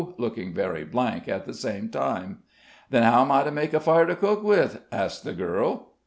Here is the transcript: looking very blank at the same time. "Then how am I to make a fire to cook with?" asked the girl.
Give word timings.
looking 0.17 0.51
very 0.51 0.83
blank 0.83 1.27
at 1.29 1.45
the 1.45 1.53
same 1.53 1.87
time. 1.87 2.39
"Then 2.89 3.03
how 3.03 3.21
am 3.21 3.31
I 3.31 3.43
to 3.43 3.51
make 3.51 3.71
a 3.75 3.79
fire 3.79 4.07
to 4.07 4.15
cook 4.15 4.41
with?" 4.41 4.81
asked 4.91 5.23
the 5.23 5.33
girl. 5.33 5.91